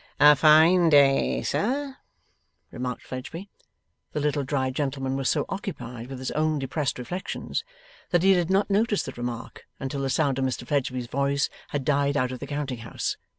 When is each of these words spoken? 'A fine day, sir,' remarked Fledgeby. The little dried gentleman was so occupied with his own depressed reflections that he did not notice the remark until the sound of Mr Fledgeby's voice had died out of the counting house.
'A 0.19 0.35
fine 0.35 0.89
day, 0.89 1.43
sir,' 1.43 1.95
remarked 2.71 3.03
Fledgeby. 3.03 3.51
The 4.13 4.19
little 4.19 4.43
dried 4.43 4.73
gentleman 4.75 5.15
was 5.15 5.29
so 5.29 5.45
occupied 5.47 6.07
with 6.09 6.17
his 6.17 6.31
own 6.31 6.57
depressed 6.57 6.97
reflections 6.97 7.63
that 8.09 8.23
he 8.23 8.33
did 8.33 8.49
not 8.49 8.71
notice 8.71 9.03
the 9.03 9.11
remark 9.11 9.67
until 9.79 10.01
the 10.01 10.09
sound 10.09 10.39
of 10.39 10.45
Mr 10.45 10.65
Fledgeby's 10.65 11.05
voice 11.05 11.49
had 11.67 11.85
died 11.85 12.17
out 12.17 12.31
of 12.31 12.39
the 12.39 12.47
counting 12.47 12.79
house. 12.79 13.15